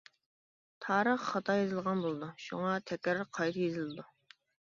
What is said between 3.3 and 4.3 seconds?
قايتا يېزىلىدۇ.